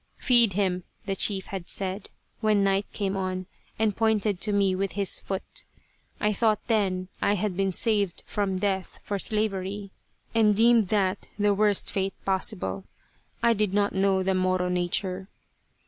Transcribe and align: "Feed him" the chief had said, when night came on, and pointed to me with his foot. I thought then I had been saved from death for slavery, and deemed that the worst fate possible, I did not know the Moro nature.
"Feed 0.17 0.53
him" 0.53 0.83
the 1.05 1.15
chief 1.15 1.45
had 1.53 1.67
said, 1.67 2.09
when 2.39 2.63
night 2.63 2.91
came 2.91 3.15
on, 3.15 3.45
and 3.77 3.95
pointed 3.95 4.41
to 4.41 4.51
me 4.51 4.73
with 4.73 4.93
his 4.93 5.19
foot. 5.19 5.63
I 6.19 6.33
thought 6.33 6.65
then 6.65 7.09
I 7.21 7.35
had 7.35 7.55
been 7.55 7.71
saved 7.71 8.23
from 8.25 8.57
death 8.57 8.99
for 9.03 9.19
slavery, 9.19 9.91
and 10.33 10.55
deemed 10.55 10.87
that 10.87 11.27
the 11.37 11.53
worst 11.53 11.91
fate 11.91 12.15
possible, 12.25 12.83
I 13.43 13.53
did 13.53 13.75
not 13.75 13.93
know 13.93 14.23
the 14.23 14.33
Moro 14.33 14.69
nature. 14.69 15.29